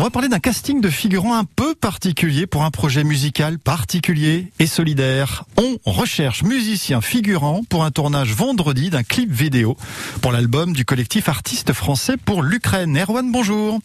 [0.00, 4.50] On va parler d'un casting de figurants un peu particulier pour un projet musical particulier
[4.58, 5.44] et solidaire.
[5.58, 9.76] On recherche musiciens figurants pour un tournage vendredi d'un clip vidéo
[10.22, 12.96] pour l'album du collectif Artistes Français pour l'Ukraine.
[12.96, 13.78] Erwan, bonjour.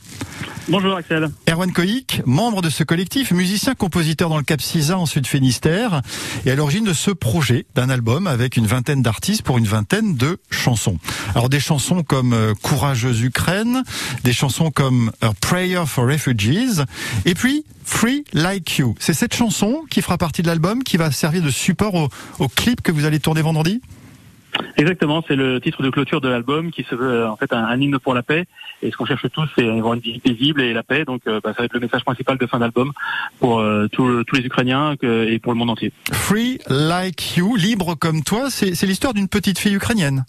[0.67, 1.29] Bonjour Axel.
[1.47, 6.02] Erwan Koïk, membre de ce collectif, musicien compositeur dans le Cap Cisa en Sud Finistère,
[6.43, 10.16] et à l'origine de ce projet d'un album avec une vingtaine d'artistes pour une vingtaine
[10.16, 10.97] de chansons.
[11.36, 13.84] Alors des chansons comme euh, Courageuse Ukraine,
[14.23, 16.84] des chansons comme A Prayer for Refugees,
[17.26, 18.95] et puis Free Like You.
[19.00, 22.09] C'est cette chanson qui fera partie de l'album, qui va servir de support au,
[22.40, 23.81] au clip que vous allez tourner vendredi?
[24.78, 27.80] Exactement, c'est le titre de clôture de l'album qui se veut euh, en fait un,
[27.80, 28.45] hymne pour la paix.
[28.81, 31.05] Et ce qu'on cherche tous, c'est avoir une vie paisible et la paix.
[31.05, 32.92] Donc euh, bah, ça va être le message principal de fin d'album
[33.40, 35.92] pour euh, tous les Ukrainiens et pour le monde entier.
[36.12, 40.26] Free like you, libre comme toi, c'est l'histoire d'une petite fille ukrainienne.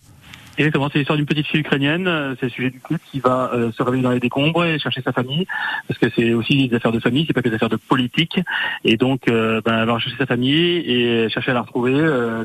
[0.59, 2.09] Exactement, c'est l'histoire d'une petite fille ukrainienne.
[2.09, 4.79] Euh, c'est le sujet du clip qui va euh, se réveiller dans les décombres et
[4.79, 5.47] chercher sa famille,
[5.87, 8.41] parce que c'est aussi des affaires de famille, c'est pas que des affaires de politique.
[8.85, 11.93] Et donc, euh, ben, elle va chercher sa famille et chercher à la retrouver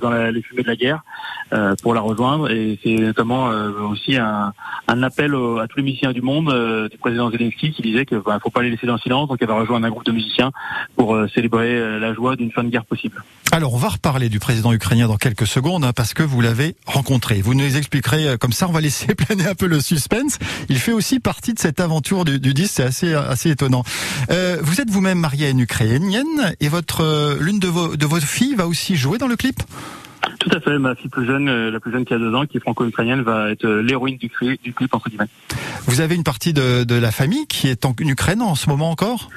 [0.02, 1.04] dans les fumées de la guerre
[1.82, 2.50] pour la rejoindre.
[2.50, 3.48] Et c'est notamment
[3.90, 4.54] aussi un,
[4.88, 8.50] appel à tous les musiciens du monde du président Zelensky qui disait qu'il ben, faut
[8.50, 9.30] pas les laisser dans le silence.
[9.30, 10.52] Donc, elle va rejoindre un groupe de musiciens
[10.96, 13.24] pour célébrer la joie d'une fin de guerre possible.
[13.52, 16.76] Alors, on va reparler du président ukrainien dans quelques secondes, hein, parce que vous l'avez
[16.86, 17.42] rencontré.
[17.42, 20.38] Vous nous expliquez euh, comme ça, on va laisser planer un peu le suspense.
[20.70, 23.84] Il fait aussi partie de cette aventure du, du disque, c'est assez assez étonnant.
[24.30, 28.06] Euh, vous êtes vous-même mariée à une ukrainienne et votre euh, l'une de vos de
[28.06, 29.62] vos filles va aussi jouer dans le clip?
[30.40, 32.58] Tout à fait, ma fille plus jeune, la plus jeune qui a deux ans, qui
[32.58, 34.32] est franco-ukrainienne, va être l'héroïne du,
[34.64, 35.28] du clip entre guillemets.
[35.88, 38.92] Vous avez une partie de, de la famille qui est en Ukraine en ce moment
[38.92, 39.30] encore?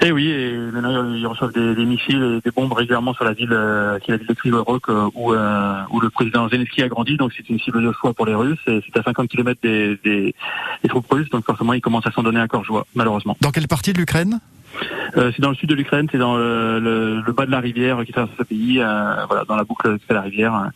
[0.00, 3.24] Et eh oui, et maintenant ils reçoivent des, des missiles et des bombes régulièrement sur
[3.24, 6.48] la ville, euh, qui est la ville de Krivorock, euh, où, euh, où le président
[6.48, 7.16] Zelensky a grandi.
[7.16, 8.58] Donc c'est une cible de choix pour les Russes.
[8.66, 10.34] C'est à 50 km des, des,
[10.82, 13.36] des, troupes russes, donc forcément ils commencent à s'en donner à corps joie, malheureusement.
[13.40, 14.40] Dans quelle partie de l'Ukraine?
[15.16, 17.60] Euh, c'est dans le sud de l'Ukraine, c'est dans le, le, le, bas de la
[17.60, 20.70] rivière qui traverse ce pays, euh, voilà, dans la boucle qui fait la rivière.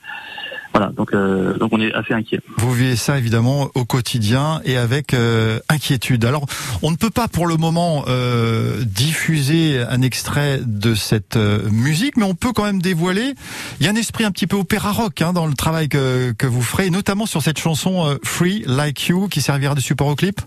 [0.78, 2.40] Voilà, donc euh, donc on est assez inquiet.
[2.58, 6.24] Vous vivez ça évidemment au quotidien et avec euh, inquiétude.
[6.24, 6.46] Alors
[6.82, 12.16] on ne peut pas pour le moment euh, diffuser un extrait de cette euh, musique,
[12.16, 13.34] mais on peut quand même dévoiler.
[13.80, 16.30] Il y a un esprit un petit peu opéra rock hein, dans le travail que
[16.38, 20.14] que vous ferez, notamment sur cette chanson Free Like You qui servira de support au
[20.14, 20.40] clip.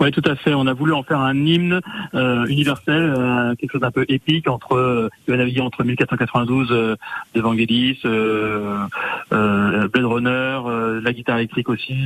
[0.00, 0.54] Oui, tout à fait.
[0.54, 1.80] On a voulu en faire un hymne
[2.14, 5.08] euh, universel, euh, quelque chose d'un peu épique entre euh,
[5.60, 6.96] entre 1492 euh,
[7.34, 8.78] d'Evangelis, euh,
[9.32, 11.96] euh, Blade Runner, la guitare électrique aussi.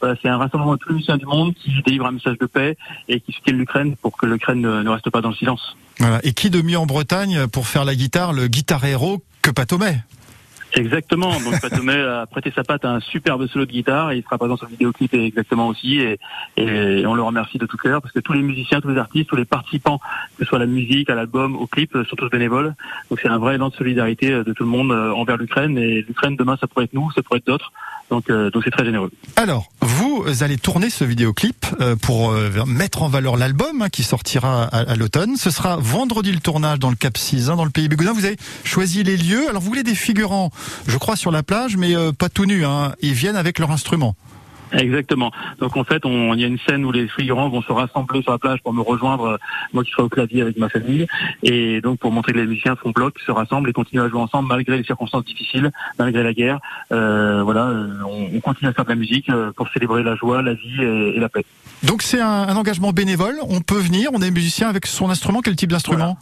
[0.00, 2.46] voilà, c'est un rassemblement de tous les musiciens du monde qui délivre un message de
[2.46, 2.76] paix
[3.08, 5.76] et qui soutient l'Ukraine pour que l'Ukraine ne, reste pas dans le silence.
[5.98, 6.20] Voilà.
[6.24, 9.98] Et qui de mieux en Bretagne pour faire la guitare, le guitar héros que Patomet
[10.76, 11.30] Exactement.
[11.40, 14.38] Donc Patomé a prêté sa patte à un superbe solo de guitare et il sera
[14.38, 16.18] présent sur le vidéoclip exactement aussi et,
[17.06, 19.36] on le remercie de tout cœur parce que tous les musiciens, tous les artistes, tous
[19.36, 19.98] les participants,
[20.36, 22.74] que ce soit à la musique, à l'album, au clip, sont tous bénévoles.
[23.10, 26.02] Donc c'est un vrai élan de solidarité de tout le monde euh, envers l'Ukraine et
[26.02, 27.72] l'Ukraine demain ça pourrait être nous, ça pourrait être d'autres.
[28.10, 29.10] Donc euh, donc c'est très généreux.
[29.36, 32.32] Alors vous allez tourner ce vidéoclip euh, pour
[32.66, 35.36] mettre en valeur l'album hein, qui sortira à, l'automne.
[35.36, 38.12] Ce sera vendredi le tournage dans le Cap 6 dans le pays Bigoudin.
[38.12, 39.48] Vous avez choisi les lieux.
[39.48, 40.50] Alors vous voulez des figurants
[40.86, 42.64] je crois, sur la plage, mais euh, pas tout nus.
[42.64, 42.94] Hein.
[43.00, 44.14] Ils viennent avec leur instrument.
[44.72, 45.30] Exactement.
[45.60, 48.32] Donc en fait, il y a une scène où les figurants vont se rassembler sur
[48.32, 49.36] la plage pour me rejoindre, euh,
[49.72, 51.06] moi qui serai au clavier avec ma famille,
[51.42, 54.20] et donc pour montrer que les musiciens font bloc, se rassemblent et continuent à jouer
[54.20, 56.58] ensemble malgré les circonstances difficiles, malgré la guerre.
[56.92, 57.72] Euh, voilà,
[58.08, 61.28] on, continue à faire de la musique pour célébrer la joie, la vie et, la
[61.28, 61.44] paix.
[61.82, 63.36] Donc c'est un, engagement bénévole.
[63.48, 65.40] On peut venir, on est musicien avec son instrument.
[65.40, 66.18] Quel type d'instrument?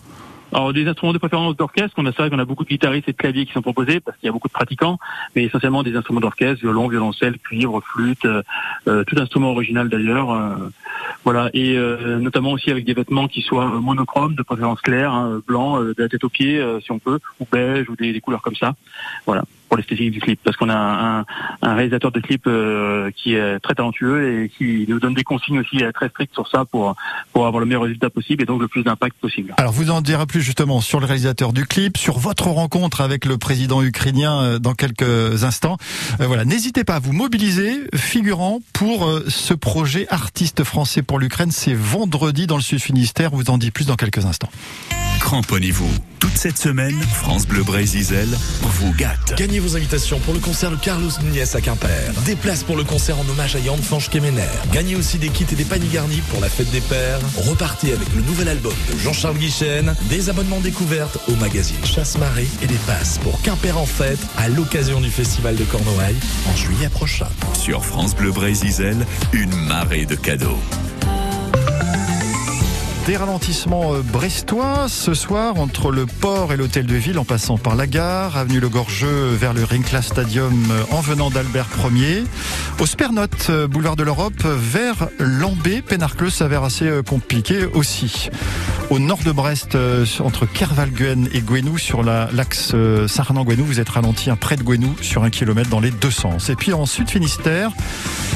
[0.52, 3.12] Alors des instruments de préférence d'orchestre, on a vrai qu'on a beaucoup de guitaristes et
[3.12, 4.98] de claviers qui sont proposés parce qu'il y a beaucoup de pratiquants,
[5.34, 8.42] mais essentiellement des instruments d'orchestre, violon, violoncelle, cuivre, flûte, euh,
[8.86, 10.30] euh tout instrument original d'ailleurs.
[10.30, 10.54] Euh,
[11.24, 11.76] voilà, et
[12.20, 16.08] notamment aussi avec des vêtements qui soient monochromes, de préférence claire, hein, blanc, de la
[16.08, 18.74] tête aux pieds si on peut, ou beige ou des, des couleurs comme ça.
[19.26, 21.24] Voilà pour l'esthétique du clip, parce qu'on a un,
[21.62, 25.60] un, réalisateur de clip euh, qui est très talentueux et qui nous donne des consignes
[25.60, 26.94] aussi euh, très strictes sur ça pour
[27.32, 29.54] pour avoir le meilleur résultat possible et donc le plus d'impact possible.
[29.56, 33.24] Alors vous en direz plus justement sur le réalisateur du clip, sur votre rencontre avec
[33.24, 35.78] le président ukrainien euh, dans quelques instants.
[36.18, 41.50] voilà, n'hésitez pas à vous mobiliser, figurant pour ce projet artiste français pour l'Ukraine.
[41.50, 43.30] C'est vendredi dans le Sud Finistère.
[43.30, 44.50] Vous en dit plus dans quelques instants.
[45.20, 45.90] Cramponnez-vous.
[46.18, 48.28] Toute cette semaine, France Bleu Brésil
[48.62, 49.34] vous gâte.
[49.36, 52.12] Gagnez vos invitations pour le concert de Carlos Nunez à Quimper.
[52.26, 54.46] Des places pour le concert en hommage à Yann Fanch Kemener.
[54.72, 57.18] Gagnez aussi des kits et des paniers garnis pour la fête des pères.
[57.36, 59.94] Repartez avec le nouvel album de Jean-Charles Guichen.
[60.08, 65.00] Des abonnements découvertes au magazine Chasse-Marée et des passes pour Quimper en fête à l'occasion
[65.00, 66.16] du festival de Cornouailles
[66.50, 67.28] en juillet prochain.
[67.54, 68.96] Sur France Bleu Brésil,
[69.32, 70.58] une marée de cadeaux.
[73.06, 77.58] Des ralentissements euh, brestois ce soir entre le port et l'hôtel de ville en passant
[77.58, 82.24] par la gare, avenue Le Gorgeux vers le Rincla Stadium euh, en venant d'Albert 1er,
[82.80, 88.28] au Spernote, euh, boulevard de l'Europe vers Lambé, Pénarcleux s'avère assez compliqué aussi.
[88.90, 89.76] Au nord de Brest,
[90.20, 92.74] entre Kervalguen et Gouenou, sur l'axe
[93.06, 96.50] Sarnan-Gouenou, vous êtes ralenti près de Gouenou sur un kilomètre dans les deux sens.
[96.50, 97.70] Et puis en Sud-Finistère,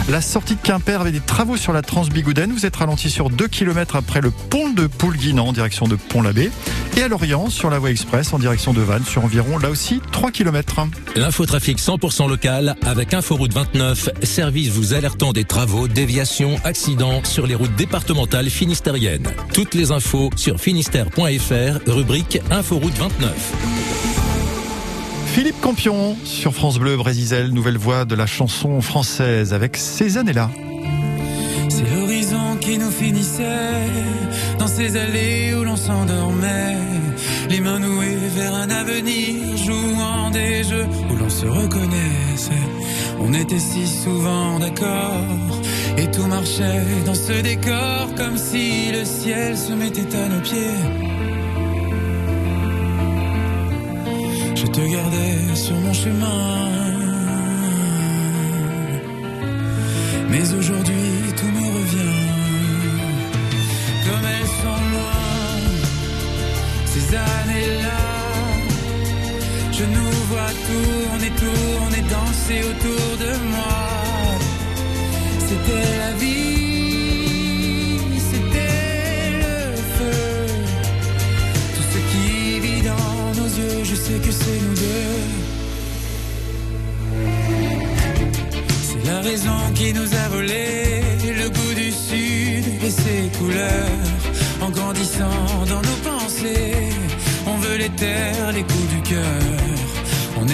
[0.08, 2.52] la sortie de Quimper avec des travaux sur la Transbigoudaine.
[2.52, 6.50] Vous êtes ralenti sur 2 km après le pont de Poulguinan en direction de Pont-l'Abbé.
[6.96, 10.00] Et à Lorient, sur la voie express en direction de Vannes, sur environ là aussi
[10.12, 10.86] 3 km.
[11.14, 17.54] L'infotrafic 100% local avec Inforoute 29, service vous alertant des travaux, déviations, accidents sur les
[17.54, 19.28] routes départementales finistériennes.
[19.52, 23.32] Toutes les infos sur finistère.fr, rubrique Inforoute 29.
[25.34, 30.50] Philippe Campion sur France Bleu Brésisel, nouvelle voix de la chanson française avec ces années-là.
[31.68, 33.84] C'est l'horizon qui nous finissait
[34.76, 36.76] ces allées où l'on s'endormait,
[37.48, 42.66] les mains nouées vers un avenir, jouant des jeux où l'on se reconnaissait.
[43.18, 45.60] On était si souvent d'accord
[45.96, 51.16] et tout marchait dans ce décor comme si le ciel se mettait à nos pieds.
[54.76, 56.68] te gardais sur mon chemin.
[60.30, 61.05] Mais aujourd'hui
[67.14, 68.02] années-là.
[69.72, 73.78] Je nous vois tourner, tourner, danser autour de moi.
[75.48, 75.95] C'était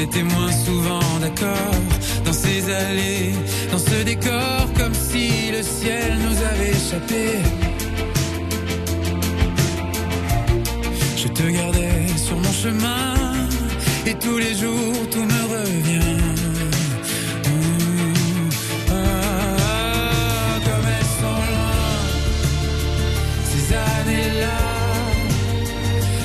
[0.02, 1.75] était moins souvent d'accord
[2.25, 3.32] dans ces allées,
[3.70, 7.25] dans ce décor, comme si le ciel nous avait échappé.
[11.16, 13.14] Je te gardais sur mon chemin
[14.06, 16.22] et tous les jours tout me revient.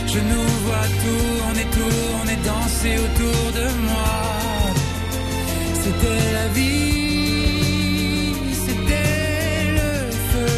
[0.07, 3.16] Je nous vois tourner, tourner, danser autour.
[5.87, 8.33] C'était la vie,
[8.65, 9.91] c'était le
[10.31, 10.53] feu.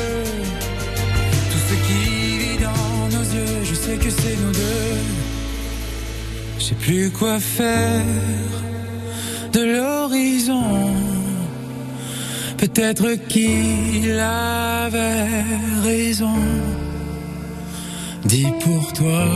[1.52, 2.04] Tout ce qui
[2.42, 4.98] vit dans nos yeux, je sais que c'est nous deux.
[6.58, 8.02] Je sais plus quoi faire
[9.54, 10.96] de l'horizon.
[12.58, 15.44] Peut-être qu'il avait
[15.84, 16.40] raison.
[18.26, 19.28] Dis pour toi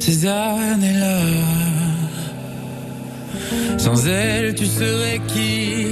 [0.00, 1.73] ces années-là.
[3.84, 5.88] Sans elle, tu serais qui?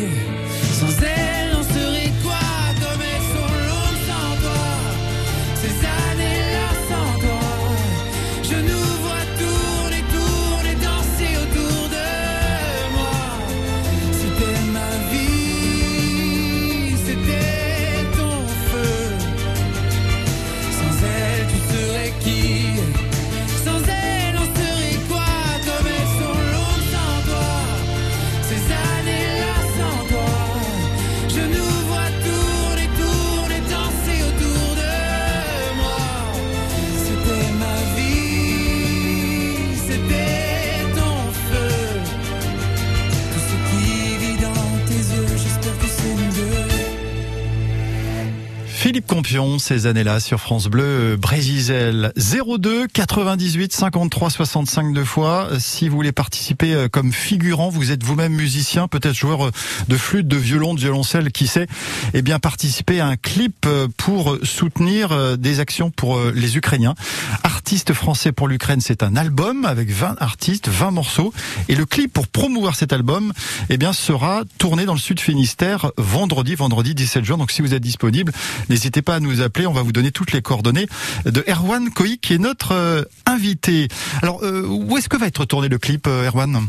[49.58, 55.48] Ces années-là sur France Bleu, Brésil 02 98 53 65 deux fois.
[55.58, 59.51] Si vous voulez participer euh, comme figurant, vous êtes vous-même musicien, peut-être joueur euh,
[59.89, 61.67] de flûte, de violon, de violoncelle, qui sait,
[62.12, 66.94] eh bien participer à un clip euh, pour soutenir des actions pour les Ukrainiens.
[67.43, 71.32] Artiste français pour l'Ukraine, c'est un album avec 20 artistes, 20 morceaux,
[71.69, 73.32] et le clip pour promouvoir cet album,
[73.70, 77.39] eh bien sera tourné dans le Sud Finistère vendredi, vendredi 17 juin.
[77.39, 78.32] Donc si vous êtes disponible,
[78.69, 80.86] N'hésitez pas à nous appeler, on va vous donner toutes les coordonnées
[81.24, 83.88] de Erwan Koï qui est notre euh, invité.
[84.22, 86.69] Alors, euh, où est-ce que va être tourné le clip, euh, Erwan?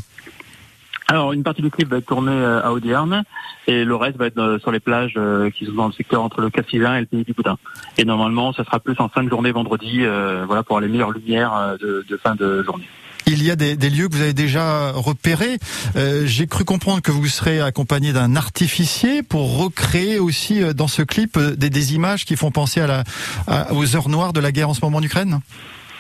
[1.07, 3.23] Alors, une partie du clip va être tournée à Audierne
[3.67, 5.19] et le reste va être sur les plages
[5.53, 7.57] qui sont dans le secteur entre le Cassilin et le Pays du Boudin.
[7.97, 10.05] Et normalement, ça sera plus en fin de journée vendredi,
[10.47, 12.87] voilà, pour les meilleures lumières de fin de journée.
[13.25, 15.57] Il y a des, des lieux que vous avez déjà repérés.
[15.95, 20.87] Euh, J'ai cru comprendre que vous serez accompagné d'un artificier pour recréer aussi euh, dans
[20.87, 23.03] ce clip euh, des, des images qui font penser à la,
[23.47, 25.39] à- aux heures noires de la guerre en ce moment en Ukraine.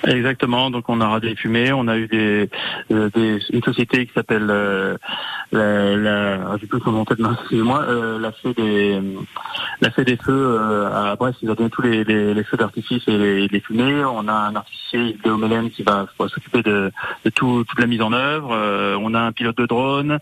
[0.05, 0.69] Exactement.
[0.69, 2.49] Donc on aura des fumées, on a eu des,
[2.91, 4.97] euh, des une société qui s'appelle euh,
[5.53, 8.99] la, la ah, plus son excusez-moi, euh, la fée des
[9.81, 12.03] la feux euh, à Brest, ils ont donné tous les,
[12.43, 14.03] feux d'artifice et les, fumées.
[14.03, 16.91] On a un artificier Léo Mélène qui va, va s'occuper de,
[17.23, 18.49] de tout, toute la mise en œuvre.
[18.51, 20.19] Euh, on a un pilote de drone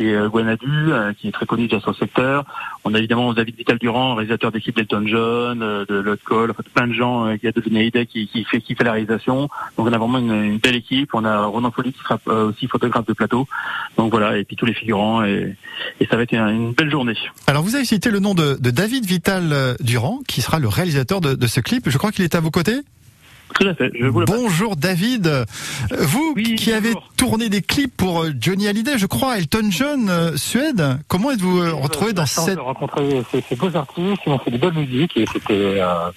[0.00, 2.44] qui est euh, Gwenadu, euh, qui est très connu déjà sur le secteur.
[2.84, 6.62] On a évidemment David Vital Durand, réalisateur d'équipe d'Elton John, euh, de Lot Call, enfin
[6.74, 9.50] plein de gens qui a donné idée qui, qui fait qui fait la réalisation.
[9.76, 11.10] Donc on a vraiment une, une belle équipe.
[11.12, 13.46] On a Ronan Folly qui sera aussi photographe de plateau.
[13.98, 15.54] Donc voilà, et puis tous les figurants et,
[16.00, 17.16] et ça va être une, belle journée.
[17.46, 21.20] Alors vous avez cité le nom de, de David Vital Durand, qui sera le réalisateur
[21.20, 21.90] de, de ce clip.
[21.90, 22.80] Je crois qu'il est à vos côtés.
[23.58, 23.90] Tout à fait.
[23.98, 24.24] Je vous.
[24.24, 25.44] Bonjour David.
[25.90, 30.08] Vous Oui, qui avez tourné des clips pour euh, Johnny Hallyday, je crois, Elton John,
[30.08, 30.98] euh, Suède.
[31.08, 32.56] Comment êtes-vous euh, retrouvé dans cette...
[32.56, 36.10] de rencontrer ces, ces beaux artistes qui ont fait de belles musiques et c'était euh,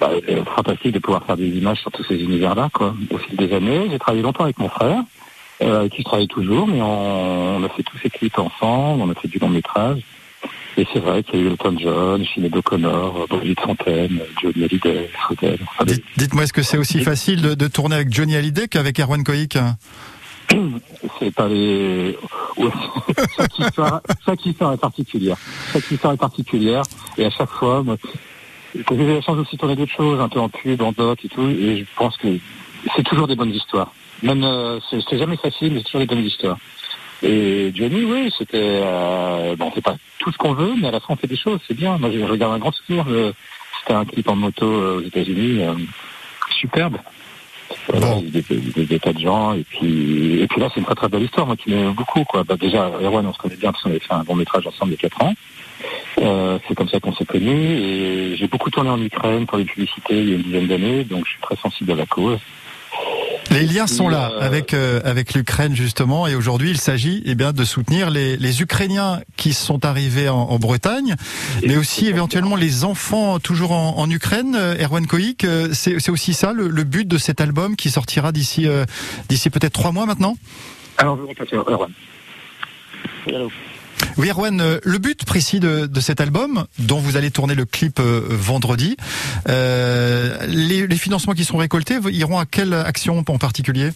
[0.00, 2.68] bah, euh, fantastique de pouvoir faire des images sur tous ces univers-là.
[2.72, 2.94] Quoi.
[3.10, 5.02] Au fil des années, j'ai travaillé longtemps avec mon frère,
[5.62, 9.02] euh, avec qui je travaille toujours, mais on, on a fait tous ces clips ensemble,
[9.02, 10.02] on a fait du long métrage.
[10.78, 15.10] Et c'est vrai qu'il y a eu Elton John, Sinead O'Connor, Brigitte Fontaine, Johnny Hallyday.
[15.30, 18.98] Enfin, Dites- Dites-moi, est-ce que c'est aussi facile de, de tourner avec Johnny Hallyday qu'avec
[19.00, 19.56] Erwan Koik
[21.18, 22.16] c'est pas les
[22.56, 22.70] ouais.
[23.36, 25.36] chaque histoire chaque histoire est particulière.
[25.72, 26.82] Chaque histoire est particulière.
[27.18, 27.96] Et à chaque fois moi
[28.74, 31.24] j'ai eu la chance aussi de tourner d'autres choses un peu en pub en doc
[31.24, 31.48] et tout.
[31.48, 32.28] Et je pense que
[32.94, 33.92] c'est toujours des bonnes histoires.
[34.22, 36.58] Même euh, c'est c'est jamais facile mais c'est toujours des bonnes histoires
[37.22, 40.90] et Johnny oui c'était euh, bon on fait pas tout ce qu'on veut mais à
[40.90, 41.96] la fin on fait des choses c'est bien.
[41.98, 43.06] Moi je, regarde un grand souvenir
[43.80, 45.72] c'était un clip en moto euh, aux États-Unis euh,
[46.60, 46.96] superbe.
[47.88, 48.24] Voilà, Bon.
[48.24, 50.80] il y a des, des- des tas de gens et puis et puis là c'est
[50.80, 52.44] une très très belle histoire moi qui m'aime beaucoup quoi.
[52.44, 54.92] Bah, déjà Erwan on se connaît bien parce qu'on avait fait un long métrage ensemble
[54.92, 55.34] il y a quatre ans.
[56.18, 59.64] Euh, c'est comme ça qu'on s'est connus et j'ai beaucoup tourné en Ukraine pour les
[59.64, 62.38] publicités il y a une dizaine d'années donc je suis très sensible à la cause
[63.60, 67.34] Les liens sont là Euh, avec euh, avec l'Ukraine justement et aujourd'hui il s'agit eh
[67.34, 71.14] bien de soutenir les, les Ukrainiens qui sont arrivés en, en Bretagne,
[71.66, 74.54] mais aussi éventuellement les enfants toujours en, en Ukraine.
[74.56, 77.90] Euh, Erwan Koik, euh, c'est c'est aussi ça le, le but de cet album qui
[77.90, 78.84] sortira d'ici euh,
[79.28, 80.36] d'ici peut-être trois mois maintenant?
[80.98, 81.90] alors je vais repasser à Erwan
[84.16, 88.00] Oui, Erwan, euh, le but précis de, cet album, dont vous allez tourner le clip
[88.00, 88.96] euh, vendredi,
[89.48, 93.90] euh, les, les financements qui seront récoltés iront à quelle action en particulier?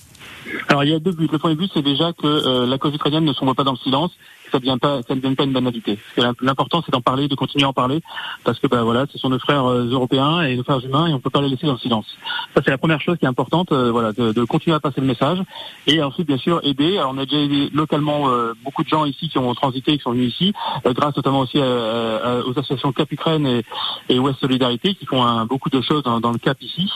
[0.68, 1.28] Alors il y a deux buts.
[1.30, 3.78] Le premier but c'est déjà que euh, la cause ukrainienne ne sombre pas dans le
[3.78, 4.12] silence,
[4.52, 5.98] ça ne pas, ça ne devienne pas une banalité.
[6.40, 8.00] L'important c'est d'en parler, de continuer à en parler,
[8.44, 11.12] parce que bah voilà, ce sont nos frères euh, européens et nos frères humains et
[11.14, 12.06] on peut pas les laisser dans le silence.
[12.54, 15.00] Ça c'est la première chose qui est importante, euh, voilà, de, de continuer à passer
[15.00, 15.38] le message
[15.86, 16.98] et ensuite bien sûr aider.
[16.98, 20.02] Alors on a déjà aidé localement euh, beaucoup de gens ici qui ont transité, qui
[20.02, 20.52] sont venus ici,
[20.86, 23.64] euh, grâce notamment aussi à- à- aux associations Cap Ukraine et,
[24.08, 26.90] et Ouest Solidarité qui font un- beaucoup de choses dans, dans le Cap ici.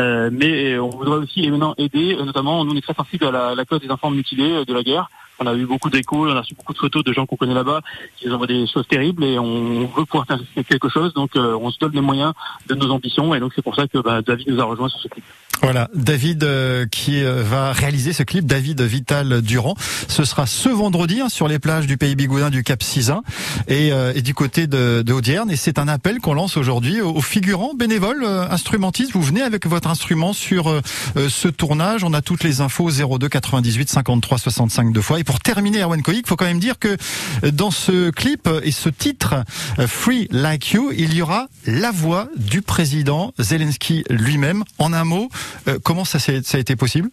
[0.00, 3.90] Euh, mais on voudrait aussi maintenant aider, euh, notamment nous on est très la, des
[3.90, 5.10] enfants mutilés euh, de la guerre.
[5.40, 7.54] On a eu beaucoup d'échos, on a reçu beaucoup de photos de gens qu'on connaît
[7.54, 7.80] là-bas
[8.16, 11.12] qui nous envoient des choses terribles et on veut pouvoir faire quelque chose.
[11.12, 12.34] Donc euh, on se donne les moyens
[12.68, 15.00] de nos ambitions et donc c'est pour ça que bah, David nous a rejoint sur
[15.00, 15.24] ce clip.
[15.62, 19.74] Voilà, David euh, qui euh, va réaliser ce clip, David Vital Durand.
[20.08, 23.22] Ce sera ce vendredi hein, sur les plages du Pays Bigoudin du Cap Sizun
[23.66, 25.50] et, euh, et du côté de, de Audierne.
[25.50, 29.12] Et c'est un appel qu'on lance aujourd'hui aux, figurants bénévoles, instrumentistes.
[29.12, 30.82] Vous venez avec votre instrument sur
[31.16, 32.04] ce tournage.
[32.04, 35.20] On a toutes les infos 02 98 53 65 deux fois.
[35.20, 36.96] Et pour terminer, Erwan Koik, il faut quand même dire que
[37.50, 39.36] dans ce clip et ce titre
[39.86, 44.64] Free Like You, il y aura la voix du président Zelensky lui-même.
[44.78, 45.30] En un mot,
[45.82, 47.10] comment ça, a été possible?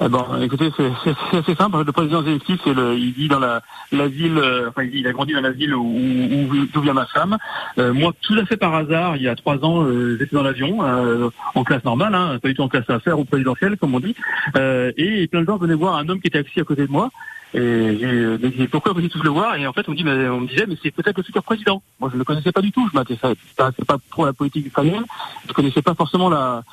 [0.00, 1.84] Ah bon, écoutez, c'est assez simple.
[1.84, 3.60] Le président Zelensky, c'est le, il vit dans la,
[4.08, 7.36] ville, euh, enfin, il, a grandi dans la ville où, où, vient ma femme.
[7.78, 10.42] Euh, moi, tout à fait par hasard, il y a trois ans, euh, j'étais dans
[10.42, 13.94] l'avion, euh, en classe normale, hein, pas du tout en classe affaires ou présidentielle, comme
[13.94, 14.16] on dit.
[14.56, 16.92] Euh, et plein de gens venaient voir un homme qui était assis à côté de
[16.92, 17.10] moi.
[17.54, 19.54] Et j'ai euh, dit pourquoi vous venez tous le voir?
[19.54, 21.82] Et en fait, on me, dit, on me disait, mais c'est peut-être le futur président.
[22.00, 22.88] Moi, je ne le connaissais pas du tout.
[22.92, 25.04] Je m'intéressais pas, pas trop la politique ukrainienne.
[25.46, 26.64] Je connaissais pas forcément la,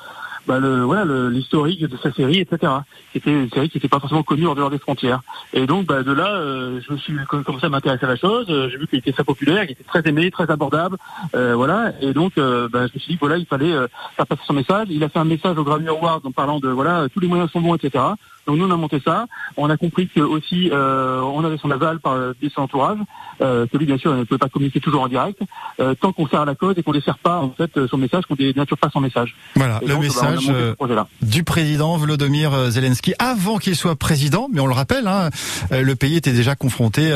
[0.46, 2.72] bah, le, voilà, l'historique de sa série, etc.
[3.12, 5.20] C'était une série qui n'était pas forcément connue en dehors des frontières.
[5.52, 8.16] Et donc, bah, de là, euh, je me suis com- commencé à m'intéresser à la
[8.16, 8.46] chose.
[8.48, 10.96] Euh, J'ai vu qu'il était très populaire, qu'il était très aimé, très abordable,
[11.34, 11.92] euh, voilà.
[12.00, 14.54] Et donc, euh, bah, je me suis dit, voilà, il fallait euh, faire passer son
[14.54, 14.88] message.
[14.90, 17.50] Il a fait un message au Grammy Awards en parlant de, voilà, tous les moyens
[17.50, 18.04] sont bons, etc.
[18.46, 19.26] Donc nous on a monté ça.
[19.56, 22.98] On a compris que aussi euh, on avait son aval par euh, son entourage,
[23.40, 25.40] euh, que lui bien sûr ne peut pas communiquer toujours en direct,
[25.80, 27.98] euh, tant qu'on sert à la cause et qu'on ne dessert pas en fait son
[27.98, 29.34] message, qu'on dénature pas son message.
[29.54, 30.74] Voilà, Et le donc, message euh,
[31.22, 35.30] du président Volodymyr Zelensky avant qu'il soit président, mais on le rappelle, hein,
[35.70, 37.12] euh, le pays était déjà confronté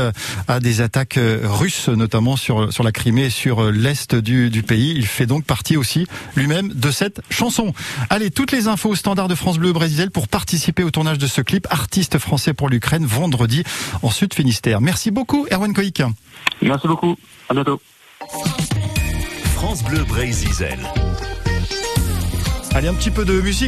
[0.48, 4.94] à des attaques russes, notamment sur sur la Crimée et sur l'est du, du pays.
[4.96, 6.06] Il fait donc partie aussi
[6.36, 7.72] lui-même de cette chanson.
[8.10, 11.26] Allez, toutes les infos au standard de France Bleu Brésil pour participer au tournage de
[11.26, 13.64] ce clip Artiste français pour l'Ukraine vendredi
[14.02, 14.80] en Sud Finistère.
[14.80, 16.02] Merci beaucoup Erwan Koik.
[16.62, 17.16] Merci beaucoup.
[17.48, 17.80] À bientôt.
[19.54, 20.50] France Bleu Brésil.
[22.74, 23.64] Allez, un petit peu de musique.